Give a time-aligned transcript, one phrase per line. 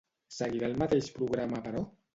[0.37, 1.89] Seguirà el mateix programa, però?